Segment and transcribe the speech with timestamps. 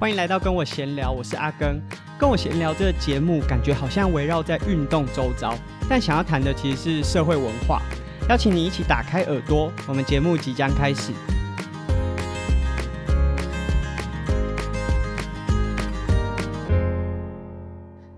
[0.00, 1.82] 欢迎来到跟我闲聊，我是阿耕。
[2.16, 5.52] 跟我闲聊这个节目，感觉好像围绕在运动周遭，
[5.90, 7.82] 但想要谈的其实是社会文化。
[8.28, 11.12] 邀请你一起打开耳朵，我们节目即将开始。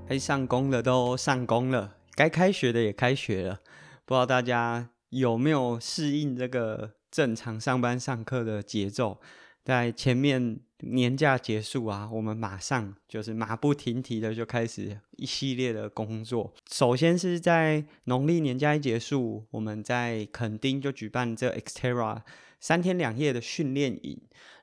[0.07, 3.61] 该上工的都上工了，该开学的也开学了。
[4.05, 9.19] 不知道大家有没有适应这个正常上班上课的节奏？
[9.65, 10.61] 在前面。
[10.83, 16.53] 年假结束啊，我们马上就是马不停蹄的就开始一系列的工作。
[16.71, 22.23] 首先是在农历年假一结束，我们在垦丁就举办这 exterra
[22.59, 24.19] 三天两夜的训练营。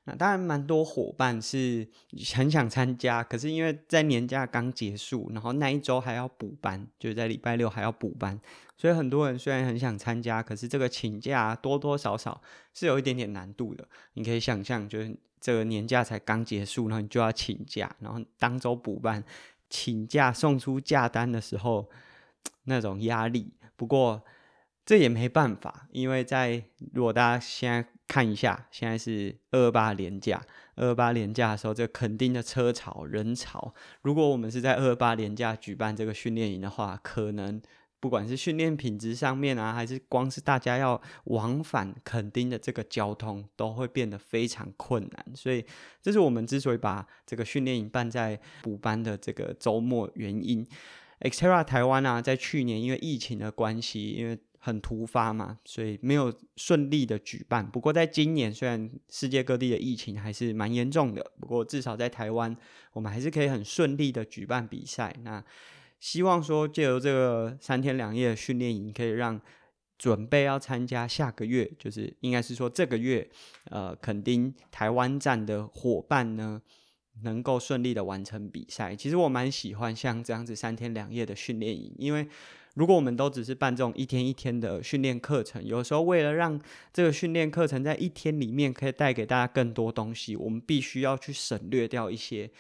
[0.06, 1.88] 那当然蛮多伙伴是
[2.34, 8.40] 很想参加，可是因为在年假刚结束，然后那一周还要补班，就是在礼拜六还要补班，
[8.78, 12.42] 所以很多人虽然很想参加，可是这个请假多多少少
[12.74, 13.88] 是有一点点难度的。
[14.14, 15.16] 你可以想象，就是。
[15.40, 19.24] 这个年假才刚结束，然后你就要请假，然后当周补办，
[19.70, 21.90] 请假送出假单的时候，
[22.64, 23.54] 那种压力。
[23.76, 24.24] 不过
[24.86, 30.42] 这也没办法，因为在如果大家现在看一下，现在是二八年假，
[30.76, 37.62] 二八年假的时候，这肯定的车潮人潮，如果我们是在二八年假举办这个训练营的话，可能。
[38.00, 45.26] 不管是训练品质上面啊，还是光是大家要往返垦丁的这个交通，都会变得非常困难。
[45.36, 45.66] 所以，
[46.02, 50.66] 这是我们之所以把这个训练营办在补班的这个周末原因。
[51.22, 57.66] XTERRA 台湾啊，在去年因为疫情的关系，因为很突发嘛，所以没有顺利的举办。
[57.66, 62.56] 不过，在今年虽然世界各地的疫情还是蛮严重的，不过至少在台湾，
[62.94, 65.16] 我们还是可以很顺利的举办比赛。
[65.24, 65.44] 那
[66.00, 69.42] 希望说，借由这个三天两夜的训练营，可以让
[69.98, 73.28] 准备要参加下个月，就是应该是说这个月，
[73.72, 76.62] 呃，垦丁台湾站的伙伴呢，
[77.24, 78.96] 能够顺利的完成比赛。
[78.96, 82.28] 其实我蛮喜欢像这样子三天两夜的训练营，因为
[82.76, 86.62] 如果我们都只是办这种一天一天的训练课程，有时候为了让
[86.94, 92.52] 这个训练课程在一天里面可以带给大家更多东西，我们必须要去省略掉一些。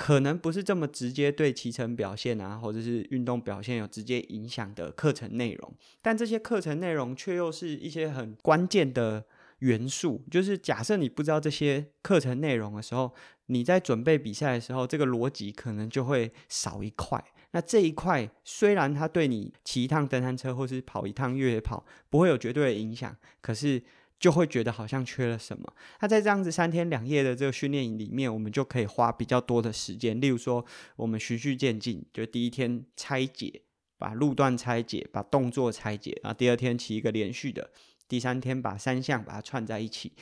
[0.00, 9.26] 可能不是这么直接对骑乘表现啊，或者是运动表现有直接影响的课程内容，但这些课程内容却又是一些很关键的
[9.58, 10.24] 元素。
[10.30, 13.12] 就是假设你不知道这些课程内容的时候，
[13.48, 17.22] 你在准备比赛的时候，这个逻辑可能就会少一块。
[17.50, 23.82] 那这一块虽然它对你骑一趟登山车或是跑一趟越野跑不会有绝对的影响，可是。
[24.20, 25.72] 就会觉得好像缺了什么。
[26.00, 30.20] 那在这样子三天两夜的这个训练营里面，我们就可以花比较多的时间。
[30.20, 30.62] 例如说，
[30.96, 33.62] 我们循序渐进，就第一天拆解，
[33.96, 37.70] 把路段拆解，把动作拆解，然后第二天骑一个连续的，
[38.06, 40.12] 第三天把三项把它串在一起。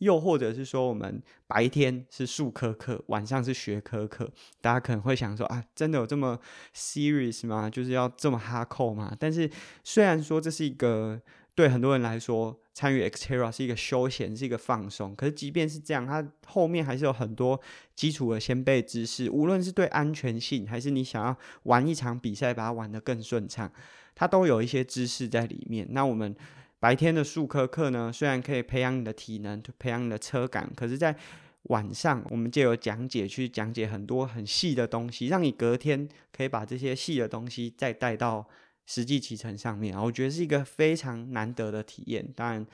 [0.00, 4.30] 又或者是说，我们白天是术科课，晚上是学科课。
[4.60, 6.38] 大家可能会想说啊，真的有这么
[6.74, 7.70] serious 吗？
[7.70, 9.16] 就是要这么 hardcore 吗？
[9.18, 9.50] 但是
[9.82, 11.22] 虽然说这是一个。
[11.56, 15.16] 对很多人来说，参与 XTERRA 是一个休闲，是一个放松。
[15.16, 17.58] 可是即便是这样，它后面还是有很多
[17.94, 19.30] 基础的先备知识。
[19.30, 23.72] 无论是对安全性，还是你想要玩一场比赛，把它玩得更顺畅，
[24.14, 25.86] 它都有一些知识在里面。
[25.92, 26.36] 那我们
[26.78, 31.16] 白天的术科课呢，虽然可以培养你的体能，培养你的车感，可是，在
[31.62, 36.06] 晚上我们就有讲解，去讲解很多很细的东西，让你隔天
[36.36, 38.46] 可以把这些细的东西再带到。
[38.86, 42.26] 实际骑乘上面啊，我觉得是一个非常难得的体验。
[42.34, 42.66] 当然，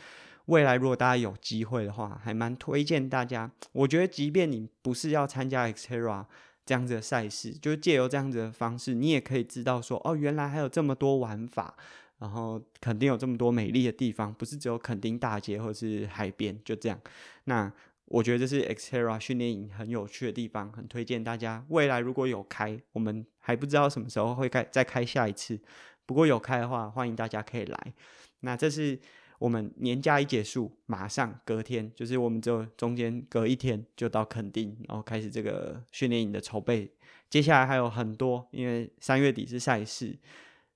[0.46, 3.50] 未来如果大家有机会的话，还蛮推荐大家。
[3.72, 6.26] 我觉得，即便你不是要参加 XTERRA
[6.64, 11.74] 这样子的赛事，就借由这样子的方式，你也可以知道说，哦，原来还有这么多玩法，
[12.18, 17.00] 然后肯定有这么多美丽的地方，不是只有垦丁大街或是海边，就这样。
[17.44, 17.72] 那
[18.06, 21.64] 我觉得这是 XTERRA 训练营很有趣的地方，很推荐大家。
[21.68, 25.58] 未来如果有开，我们还不知道什么时候会开，再开下一次。
[26.06, 27.94] 不过有开的话，欢迎大家可以来。
[28.40, 28.98] 那这是
[29.38, 36.93] 我们年假一结束，马上隔天，就是我们就中间隔一天就到垦丁，然后开始这个训练营的筹备。
[37.31, 40.19] 接下来还有很多，因为三月底是赛事，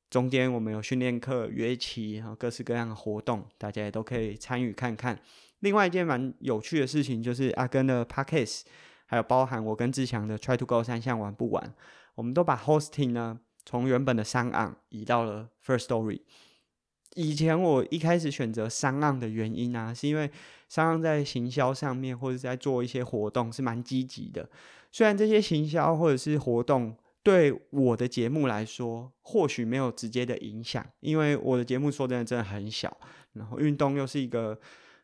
[0.09, 5.21] 中间我们有训练课、约骑，然后各式各样的活动，大家也都可以参与看看。
[5.61, 8.63] 另外一件蛮有趣的事情，就是阿根的 Podcast，
[9.07, 11.75] 还有包含我跟志强的 Try to Go 三项玩不玩，
[12.15, 13.41] 我们都把 Hosting 呢。
[13.67, 16.21] 从原本的三岸移到了 First Story。
[17.17, 20.31] 以前我一开始选择三岸的原因啊，是因为
[20.69, 24.49] 三岸在行销上面或者在做一些活动是蛮积极的。
[24.93, 32.95] 虽然这些行销或者是活动对我的节目来说或许没有直接的影响，因为我的节目说真的真的很小，
[33.33, 34.59] 然后运动又是一个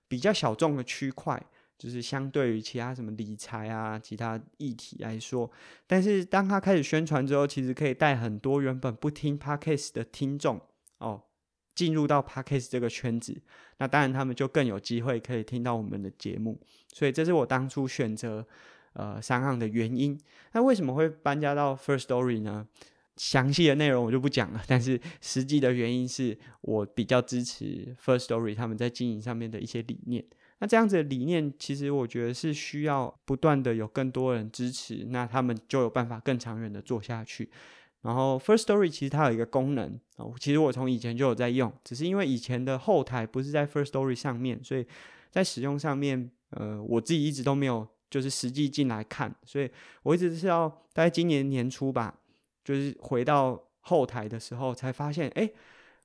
[0.06, 1.42] 比较小众的区块。
[1.82, 5.50] 就是相对于其他什么理财啊、其他议题来说，
[5.84, 10.60] 但是当他开始宣传之后，其实可以带很多原本不听 Podcast 的听众
[10.98, 11.24] 哦，
[11.74, 13.42] 进入到 Podcast 这个圈子。
[13.78, 16.60] 那当然，他们就更有机会可以听到我们的节目。
[16.92, 18.46] 所以，这是我当初选择
[18.92, 20.16] 呃三行的原因。
[20.52, 22.68] 那为什么会搬家到 First Story 呢？
[23.16, 30.24] 详细的内容我就不讲了，但是实际的原因是我比较支持 First Story 他们在经营上面的一些理念。
[30.62, 37.50] 那这样子的理念，其实我觉得是需要不断的有更多人支持，那他们就有办法更长远的做下去。
[38.02, 44.86] 然后，First Story 其实它有一个功能哦，其实我从以前就有在用，只是因为以前的后台不是在 First Story 上面，所以
[45.32, 49.68] 在使用上面，呃，我自己一直都没有就是实际进来看，所以
[50.04, 52.14] 我一直是要大概今年年初吧，
[52.64, 55.50] 就是回到后台的时候才发现，哎，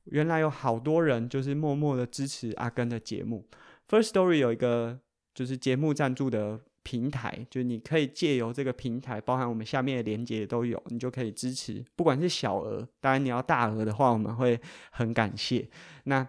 [0.06, 3.46] 原来有好多人就是默默的支持阿根的节目。
[3.90, 5.00] First Story 有一个
[5.34, 14.60] 就是节目赞助的平台，就是你可以借由这个平台，包含我们下面的连接都有，你就可以支持，不管是小额，当然你要大额的话，我们会
[14.92, 15.70] 很感谢。
[16.06, 16.28] 那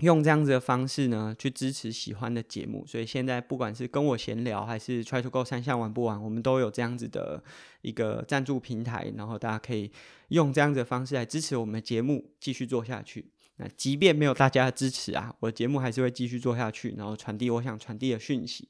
[0.00, 7.44] 用这样子的方式呢，去支持喜欢的节目，所以现在不管是跟我闲聊，还是 Try to Go 三项玩不玩，我们都有这样子的
[7.82, 9.92] 一个赞助平台，然后大家可以
[10.28, 13.30] 用这样子的方式来支持我们的节目继续做下去。
[13.62, 18.66] 那即便没有大家的支持啊，我的节目还是会继续做下去，然后传递我想传递的讯息。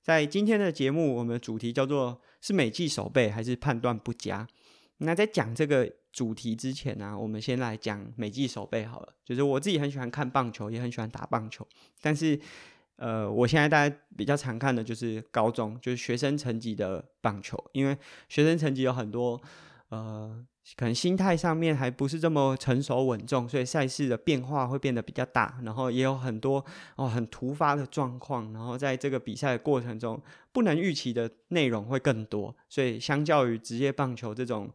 [0.00, 4.48] 在今天的节目，我们的主题叫做是美技守备还是判断不佳？
[4.96, 9.12] 那在讲这个主题之前呢、我们先来讲美技守备好了。
[9.22, 11.68] 就是我自己很喜欢看棒球，也很喜欢打棒球，
[12.00, 12.40] 但是
[12.96, 17.94] 呃，我现在大家比较常看的就是高中，就是学生层级的棒球，因为
[18.30, 19.38] 学生层级有很多
[19.90, 20.46] 呃。
[20.74, 26.64] 可能心态上面还不是这么成熟稳重，所以赛事的变化会变得比较大，然后也有很多
[26.96, 30.18] 哦很突发的状况，然后在这个比赛的过程中，
[30.50, 34.70] 不能预期的内容会更多，所以相较于职业棒球这种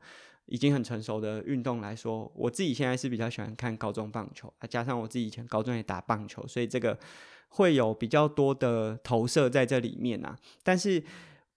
[0.45, 6.95] 已经很成熟的运动来说，我自己现在是比较喜欢看高中棒球，啊，加上我自己以前高中也打棒球，所以这个
[7.49, 11.03] 会有比较多的投射在这里面啊，但是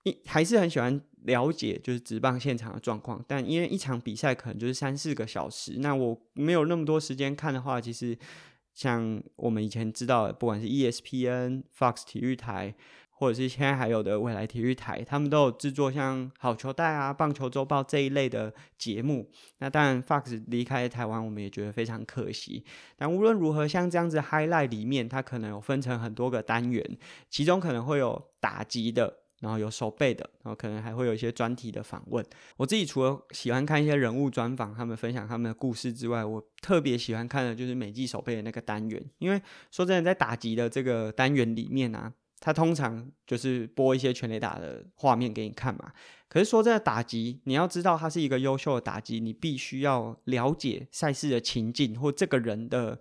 [0.04, 0.98] 一还是很喜欢。
[1.24, 8.16] 了解就是职棒现场的状况，但因为一场比赛可能就是三四个小时，那我没有那么多时间看的话，其实
[8.74, 12.74] 像我们以前知道的，不管是 ESPN、Fox 体育台，
[13.10, 19.30] 或者是现在还有的未来体育台，他们都有制作像好球带啊、棒球周报这一类的节目。
[19.58, 22.64] 那当然，Fox 离开台湾，我们也觉得非常可惜。
[22.96, 29.18] 但无论如何，像这样子 Highlight 里面，它可能有分成很多个单元，其中可能会有打击的。
[29.40, 32.24] 然后有手背的，然后可能还会有一些专题的访问。
[32.56, 39.02] 我自己除了喜欢看一些人物专访，他们分享他们的故事之外，我特别喜欢看的就是美技手背的那个单元。
[39.18, 39.40] 因为
[39.70, 45.92] 说真的，在打击的这个单元里面啊，它通常就是播一些全垒打的画面给你看嘛。
[46.28, 52.98] 可是说真的，打击你要知道它是一个优秀的打击，你必须要了解赛事的情境或这个人的。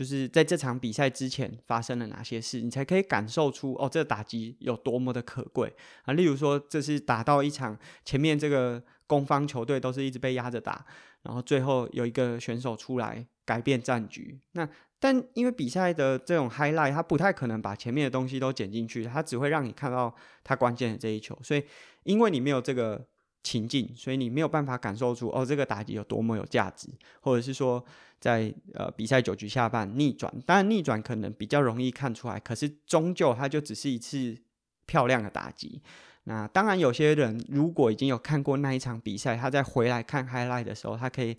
[0.00, 5.70] 就是在这场比赛之前发生了哪些事，你才可以感受出哦，这个打击有多么的可贵
[6.04, 6.14] 啊！
[6.14, 10.86] 例如说，这是打到一场前面这个攻方球队都是一直被压着打，
[11.24, 14.40] 然后最后有一个选手出来改变战局。
[14.52, 14.66] 那
[14.98, 21.38] 但因为比赛的这种 highlight，它不太可能把前面的东西都剪进去，它只会让你看到它关键的这一球。
[21.42, 21.62] 所以，
[22.04, 23.06] 因为你没有这个
[23.42, 26.88] 情境，所以你没有办法感受出哦，这个打击有多么有价值，
[27.20, 27.84] 或者是说。
[28.20, 34.36] 在呃比赛九局下半逆转，当然逆转可能比较容易看出来，可是终究它就只是一次
[34.84, 35.80] 漂亮的打击。
[36.24, 41.34] 那当然有些人如果已经有看过那一场比赛，他在回来看 highlight 的时候，他可以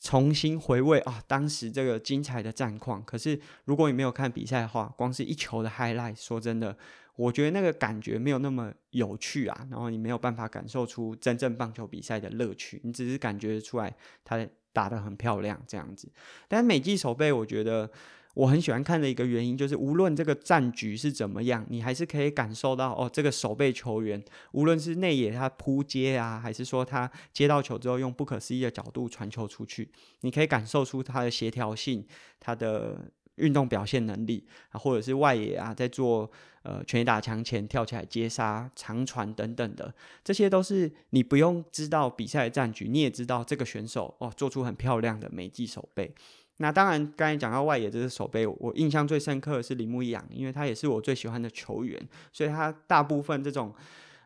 [0.00, 3.04] 重新回味啊当时这个精彩的战况。
[3.04, 6.78] 可是如果你没有看比赛的话，光是一球的 highlight，说真的，
[7.16, 9.66] 我觉得那个感觉没有那么有趣啊。
[9.70, 14.46] 然后你没有办法感受出真正棒球比赛的乐趣，你只是感觉出来他。
[14.74, 16.10] 打得很漂亮，这样子。
[16.48, 17.90] 但美技守备，我觉得
[18.32, 29.90] 我很喜欢看的一个原因，就是无论这个战局是怎么样，你还是可以感受到哦，这个守备球员，无论是内野他扑接啊，还是说他接到球之后用不可思议的角度传球出去，
[30.22, 32.06] 你可以感受出他的协调性，
[32.40, 33.12] 他的。
[33.36, 36.30] 运动表现能力啊，或者是外野啊，在做
[36.62, 46.14] 呃全垒打墙前跳起来接杀、长传等等的，这些都是你不用知道比赛的战局，你也知道这个选手哦做出很漂亮的美技守备。
[46.58, 52.00] 那当然，刚才讲到外野这个守备，我印象最深刻的是铃木一朗，因为他也是我最喜欢的球员，
[52.32, 53.74] 所以他大部分这种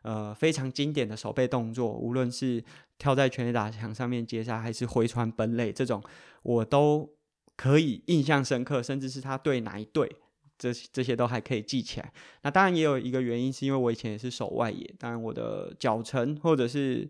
[0.02, 2.62] 呃非常经典的守备动作，无论是
[2.98, 6.02] 跳在全垒打墙上面接杀，还是回传本垒这种，
[6.42, 7.08] 我都。
[7.56, 10.10] 可以印象深刻，甚至是他对哪一队
[10.58, 12.12] 这这些都还可以记起来。
[12.42, 17.08] 那当然也有一个原因，是因为我以前也是守外野，当然我的脚程或者是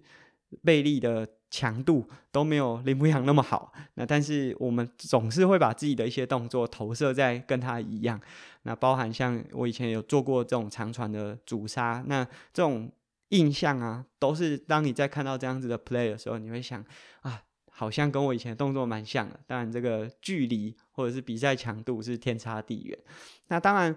[0.63, 3.73] 背力的强度都没有林牧阳那么好。
[3.95, 8.21] 那但是我们总是会把自己的一些动作投射在跟他一样。
[8.63, 12.91] 那包含像我以前有做过这种长传的阻杀，那这种
[13.31, 16.85] 印象啊，都是当你在看到这样子的 play 的时候，你会想
[17.23, 17.43] 啊。
[17.79, 22.99] 好像跟我以前的动作蛮像的，当然这个距离或者是比赛强度是天差地远。
[23.49, 23.95] 那当然，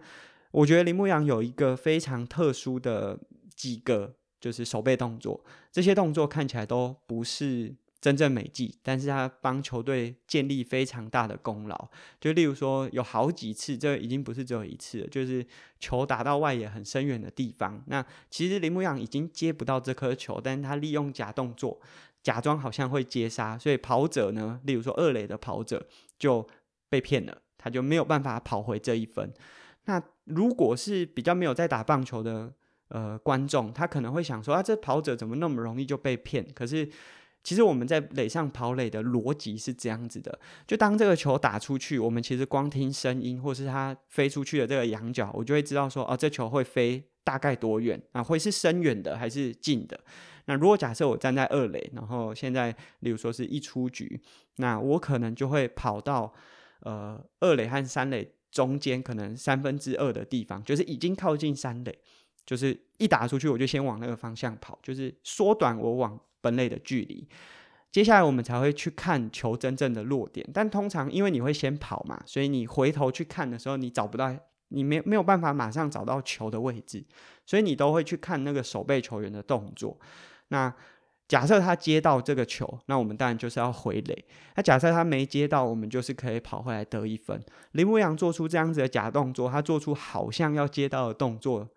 [0.51, 3.17] 我觉得林牧阳有一个非常特殊的
[3.55, 11.89] 几个就是手背动作，这些动作看起来都不是真正美技，但是他帮球队建立非常大的功劳。
[12.19, 15.45] 就例如说，有好几次，这已经不是只有一次了，就是
[15.79, 21.79] 球打到外野很深远的地方，那其实林牧阳已经接不到这颗球，但是他利用假动作。
[22.21, 26.45] 假装好像会接杀，所以跑者呢，例如说二垒的跑者就
[26.89, 29.33] 被骗了，他就没有办法跑回这一分。
[29.85, 32.53] 那如果是比较没有在打棒球的
[32.89, 36.45] 呃观众，他可能会想说啊，这跑者怎么那么容易就被骗？
[36.53, 36.87] 可是
[37.41, 48.21] 其实我们在垒上跑垒的逻辑是这样子的：就当这个球打出去，我们其实光听声音或是它飞出去的这个仰角，我就会知道说，哦，这球会飞大概多远啊？
[48.21, 49.99] 会是深远的还是近的？
[50.49, 54.19] 那如果假设我站在二垒，然后现在，例如说是一出局，
[54.55, 56.33] 那我可能就会跑到
[56.79, 61.95] 呃二垒和三垒中间，可能三分之二的地方，就是已经靠近三垒，
[62.47, 67.29] 就是一打出去我就先往那个方向跑，就是缩短我往本垒的距离。
[67.91, 74.35] 接下来我们才会去看球真正的落点，但通常因为你会先跑嘛，所以你回头去看的时候，你找不到。
[74.71, 77.03] 你没没有办法马上找到球的位置，
[77.43, 79.99] 所以你都会去看那个守备球员的动作。
[80.49, 80.71] 那
[81.27, 84.25] 假设他接到这个球，那我们当然就是要回垒。
[84.55, 87.41] 那假设他没接到，我们就是可以跑回来得一分。
[87.71, 91.67] 林牧阳做出这样子的假动作，他做出好像要接到的动作，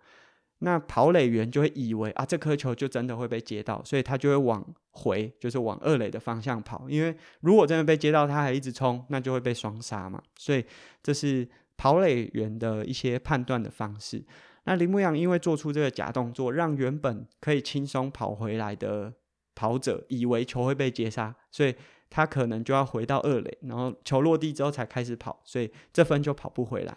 [0.59, 6.87] 那跑垒员就会以为啊，这颗球就真的会被接到，所以他就会往回，就是往二垒的方向跑。
[6.89, 10.23] 因为如果真的被接到，他还一直冲，那就会被双杀嘛。
[10.37, 10.65] 所以
[11.03, 11.49] 这是。
[11.75, 14.23] 跑垒员的一些判断的方式，
[14.65, 19.13] 那林牧阳因为做出这个假动作，让原本可以轻松跑回来的
[19.55, 21.75] 跑者以为球会被接杀，所以
[22.09, 26.97] 他可能就要回到二垒，然后球落地之后才开始跑，所以这分就跑不回来。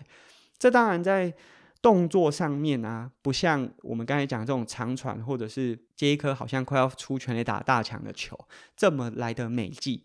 [0.58, 1.34] 这当然在
[1.82, 8.38] 动作上面啊，不像我们刚才讲这种长传或者是接一颗好像快要出全垒打大墙的球
[8.76, 10.04] 这么来的美技，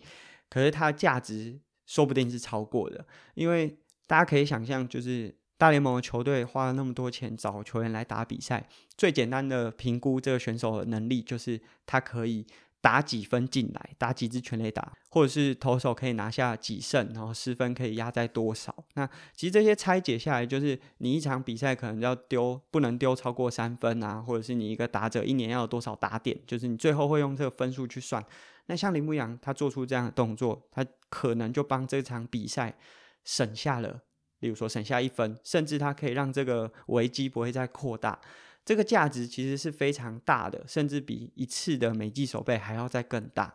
[0.48, 3.76] 可是它价值说不定是超过的，因为。
[4.06, 12.46] 大家可以想象，就是大联盟的球队花了那么多钱找球员来打比赛，最简单的评估这个选手的能力，就是他可以
[12.80, 18.74] 打几分进来，打几支全垒打，或者是投手可以拿下几胜，然后失分可以压在多少。
[18.94, 28.24] 那其实这些拆解下来，就是你一场比赛可能要丢，不能丢超过三分啊，或者是你一个打者一年要有多少打点，就是你最后会用这个分数去算。
[28.64, 32.78] 那像林牧阳他做出这样的动作，他可能就帮这场比赛。
[33.22, 34.00] 省下了，
[34.40, 38.18] 例如说省下一分，甚至它可以让这个危机不会再扩大，
[38.64, 43.54] 这个价值其实是非常大的，甚至比一次的美技守备还要再更大。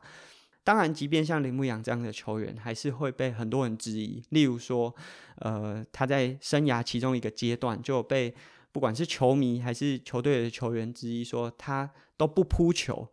[0.63, 4.23] 当然，即便像林牧阳这样的球员，还是会被很多人质疑。
[4.29, 4.95] 例如说，
[5.35, 8.33] 呃，他在生涯其中一个阶段就被
[8.71, 13.07] 不管是球迷还是球队的球员质疑说，他都不扑球。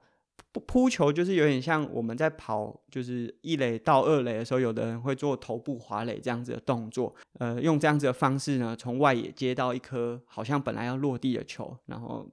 [0.60, 12.28] 扑球就是有点像我们在跑，就是一垒到二垒的时候，有的人会做头部滑垒这样子的动作，呃，用这样子的方式呢，从外野接到一颗好像本来要落地的球，然后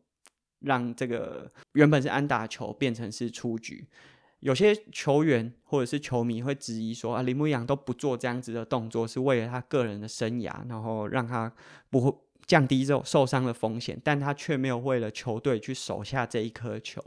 [0.59, 3.87] 让这个原本是安打球变成是出局。
[4.41, 11.51] 有些球员或者是球迷会质疑说啊，林牧阳都不做这样子的动作，是为了他个人的生涯，然后让他
[11.89, 12.13] 不会
[12.45, 17.03] 降低这种受伤的风险，但他却没有为了球队去守下这一颗球。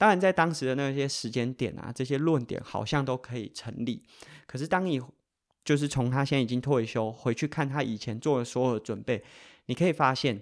[0.00, 4.02] 当然，在当时的那些时间点啊，这些论点好像都可以成立。
[4.46, 4.98] 可是，当你
[5.62, 9.22] 就是从他现在已经退休回去看他以前做的所有的准备，
[9.66, 10.40] 你可以发现，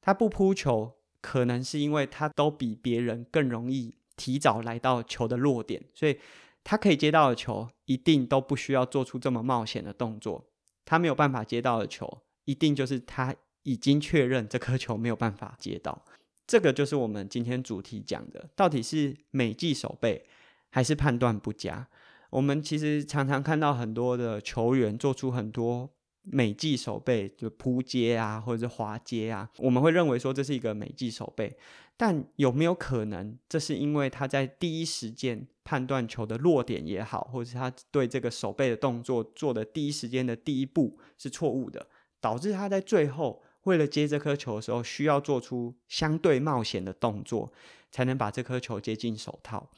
[0.00, 6.16] 他不扑球，可能是因为他都比别人更容易提早来到球的落点，所以
[6.62, 10.46] 他可以接到的球，一定都不需要做出这么冒险的动作。
[10.84, 16.04] 他没有办法接到的球，一定就是他已经确认这颗球没有办法接到。
[16.46, 20.26] 这个就是我们今天主题讲的，到底是美技守备
[20.70, 21.88] 还是判断不佳？
[22.30, 25.90] 我们其实常常看到很多的球员做出很多
[26.22, 31.56] 美技守备，就扑接啊，或者是滑接啊，我们会认为说这是一个美技守备，
[31.96, 41.88] 但有没有可能这是因为他在第一时间判断球的落点也好，或者是他对这个守备的动作做的第一时间的第一步是错误的？
[42.20, 47.52] 导致他在最后为了接这颗球的时候，需要做出相对冒险的动作，
[47.90, 49.70] 才能把这颗球接进手套。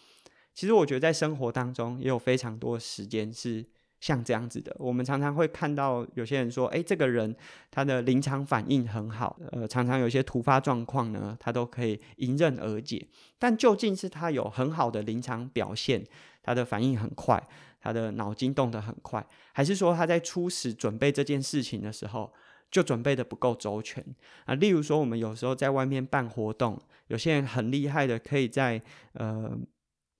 [0.54, 3.64] 其实我觉得在生活当中也有非常多时间是
[4.00, 4.74] 像这样子的。
[4.78, 7.34] 我们常常会看到有些人说：“哎，这个人
[7.70, 13.06] 他的临场反应很好，呃，常常有一些突发状况呢，他都可以迎刃而解。”
[13.38, 16.04] 但究竟是他有很好的临场表现，
[16.42, 17.42] 他的反应很快，
[17.80, 22.32] 他的脑筋动得很快，还是说他在初始准备这件事情的时候
[22.70, 24.04] 就准备得不够周全
[24.44, 24.54] 啊？
[24.54, 28.82] 例如说，我们有时候在外面办活动，有些人很厉害的，可以在
[29.12, 29.58] 呃。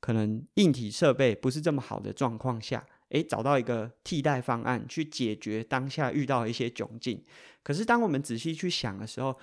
[0.01, 7.21] 可能硬体设备不是这么好的状况下，诶，找到一个替代方案去解决当下遇到一些窘境。
[7.65, 9.37] 可是当我们仔细去想的时候，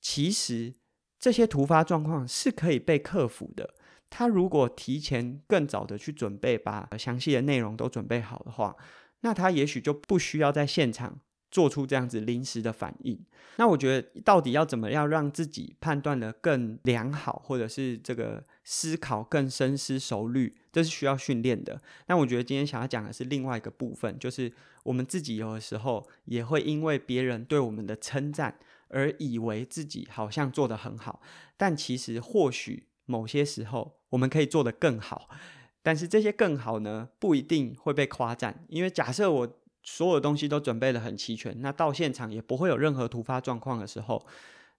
[0.00, 0.72] 其实
[1.18, 3.74] 这些突发状况是可以被克服的。
[4.08, 8.76] 他如果提前更早的去准备，把详细的内容都准备好的话，
[9.22, 11.18] 那他也许就不需要在现场。
[11.50, 13.18] 做出这样子临时的反应，
[13.56, 21.80] 那我觉得到底要怎么样让自己判断得更良好，或者是这个思考更深思熟虑，这是需要训练的。
[22.06, 24.52] 那我觉得今天想要讲的是另外一个部分，就是
[24.82, 31.22] 我们自己有的时候也会因为别人对我们的称赞而以为自己好像做得很好，
[31.56, 35.30] 但其实或许某些时候我们可以做得更好，
[35.82, 39.57] 但是这些更好呢，不一定会被夸赞，因为假设我。
[39.90, 44.26] 所有东西都准备得很齐全，那到现场也不会有任何突发状况的时候，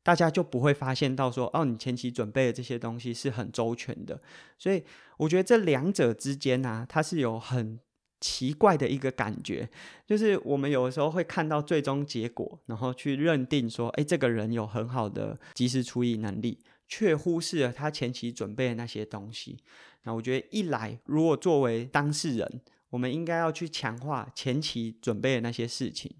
[0.03, 4.21] 大家就不会发现到说，哦，你前期准备的这些东西是很周全的。
[4.59, 4.83] 所以
[5.17, 7.79] 我觉得这两者之间呢、啊，它是有很
[8.21, 9.67] 奇怪的一个感觉，
[10.05, 19.57] 就是我们有的时候会看到最终结果，然后去认定说，诶，这个人有很好的及时处理能力，却忽视了他前期准备的那些东西。
[20.03, 26.13] 那我觉得一来，如果作为当事人，我们应该要去强化前期准备的那些事情。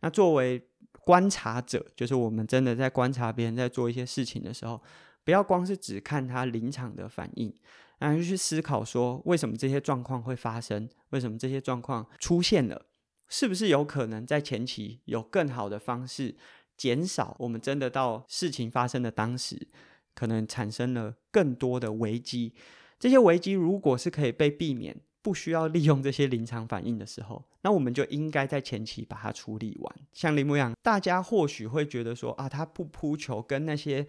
[0.00, 0.68] 那作为
[1.04, 4.80] 观察者，就是我们真的在观察别人在做一些事情的时候，
[5.24, 7.52] 不要光是只看他临场的反应，
[7.98, 10.88] 然后去思考说，为什么这些状况会发生？
[11.10, 12.86] 为什么这些状况出现了？
[13.28, 16.36] 是不是有可能在前期有更好的方式，
[16.76, 19.68] 减少我们真的到事情发生的当时，
[20.14, 22.54] 可能产生了更多的危机？
[22.98, 29.96] 这些危机如果是可以被避免，不需要利用这些临场反应的时候，那我们就应该在前期把它处理完。
[30.12, 34.04] 像林牧阳，大家或许会觉得说啊，他不扑球跟那些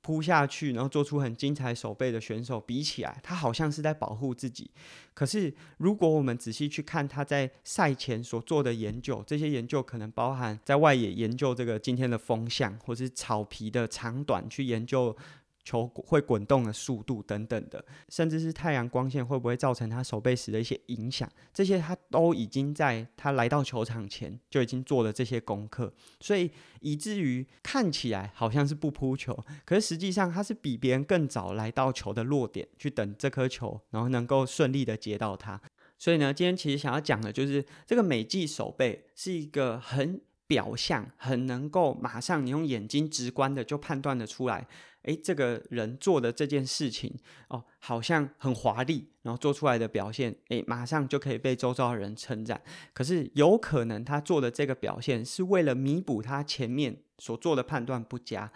[0.00, 4.70] 扑下去然后做出很精彩手背的选手比起来，他好像是在保护自己。
[5.12, 15.14] 可是如果我们仔细去看他在赛前所做的研究，这些研究可能包含在外野研究这个今天的风向，或是草皮的长短去研究。
[15.66, 26.48] 球会滚动的速度等等的，甚至是太阳光线会不会造成他守备时的一些影响，这些他都已经在他来到球场前就已经做了这些功课，所以
[26.80, 35.60] 以至于看起来好像是不扑球，可是实际上他是比别人更早来到球的落点去等这颗球，然后能够顺利的接到它。
[35.98, 44.68] 所以呢，今天其实想要讲的就是这个美技守备是一个很表象，很能够马上你用眼睛直观的就判断得出来。
[45.06, 47.12] 诶，这个人做的这件事情
[47.48, 52.60] 哦，好像很华丽，然后做出来的表现，诶，马上就可以被周遭的人称赞。
[52.92, 58.52] 可是有可能他做的这个表现是为了弥补他前面所做的判断不佳。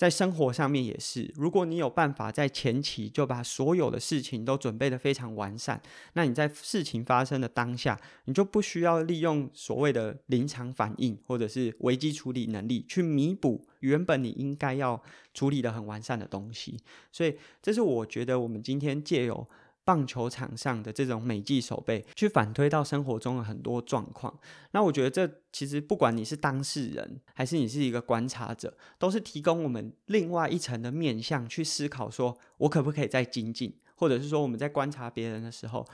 [0.00, 5.78] 在生活上面也是，如果你有办法在前期就把所有的事情都准备得非常完善，
[6.14, 15.02] 那你在事情发生的当下，你就不需要利用所谓的临场反应或者是危机处理能力去弥补原本你应该要
[15.34, 16.78] 处理的很完善的东西。
[17.12, 19.46] 所以，这是我觉得我们今天借由。
[19.90, 24.32] 棒球场上的这种美技手备，去反推到生活中的很多状况。
[24.70, 35.84] 那我觉得这其实不管你是当事人，还是你是一个观察者，都是提供我们另外一层的面向去思考，说我可不可以再精进，或者是说我们在观察别人的时候。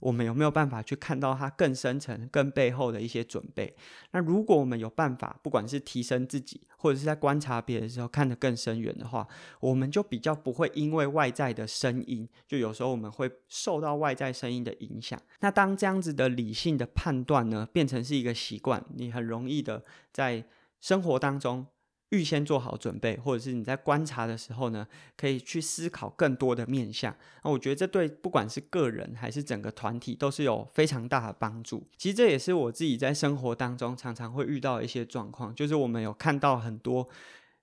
[0.00, 3.74] 我们有没有办法去看到它更深层、更背后的一些准备？
[4.12, 9.26] 那如果我们有办法，不管是提升自己，或者是在观察别人的时候看得更深远的话，
[9.60, 15.20] 我们就比较不会因为外在的声音，就有时候我们会受到外在声音的影响。
[15.40, 20.44] 那当这样子的理性的判断呢，变成是一个习惯，你很容易的在
[20.80, 21.66] 生活当中。
[22.10, 27.14] 预先做好准备，或者是你在观察的时候呢，可以去思考更多的面向。
[27.42, 31.84] 那我觉得这对不管是个人还是整个团体都是有非常大的帮助。
[31.96, 37.08] 其实这也是我自己在生活当中常常会遇到的一些状况，就是我们有看到很多，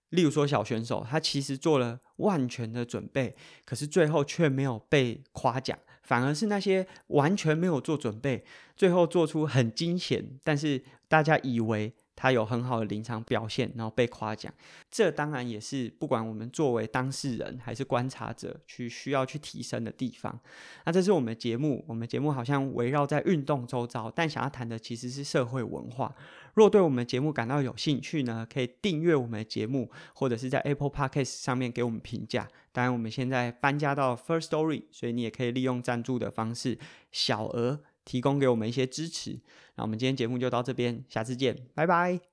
[0.10, 8.44] 例如说小选手，他其实做了万全的准备，可是最后却没有被夸奖，反而是那些完全没有做准备，
[8.76, 11.94] 最后做出很惊险，但是大家以为。
[12.16, 14.54] 他有很好的临场表现，然后被夸奖，
[14.90, 20.40] 这当然也是不管我们作为当事人还是观察者去需要去提升的地方。
[20.86, 26.16] 那这是我们节目，我们节目好像围绕在运动周遭，但想要谈的其实是社会文化。
[26.54, 32.48] 若对我们节目感到有兴趣呢，可以订阅我们的节目，或者是在 Apple Podcast 上面给我们评价。
[32.72, 36.78] 当然，我们现在搬家到 First Story，所以你也可以利用赞助的方式，
[37.12, 39.40] 小额提供给我们一些支持。
[39.76, 42.33] 那我们今天节目就到这边，下次见，拜拜。